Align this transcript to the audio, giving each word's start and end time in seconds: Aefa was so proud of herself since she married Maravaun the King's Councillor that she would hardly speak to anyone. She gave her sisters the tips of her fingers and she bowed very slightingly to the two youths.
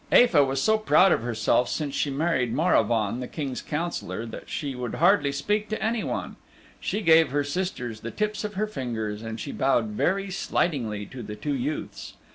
Aefa 0.11 0.43
was 0.43 0.59
so 0.59 0.79
proud 0.79 1.11
of 1.11 1.21
herself 1.21 1.69
since 1.69 1.93
she 1.93 2.09
married 2.09 2.51
Maravaun 2.55 3.19
the 3.19 3.27
King's 3.27 3.61
Councillor 3.61 4.25
that 4.25 4.49
she 4.49 4.73
would 4.73 4.95
hardly 4.95 5.31
speak 5.31 5.69
to 5.69 5.79
anyone. 5.79 6.37
She 6.79 7.01
gave 7.01 7.29
her 7.29 7.43
sisters 7.43 7.99
the 7.99 8.09
tips 8.09 8.43
of 8.43 8.55
her 8.55 8.65
fingers 8.65 9.21
and 9.21 9.39
she 9.39 9.51
bowed 9.51 9.89
very 9.89 10.31
slightingly 10.31 11.05
to 11.05 11.21
the 11.21 11.35
two 11.35 11.53
youths. 11.53 12.15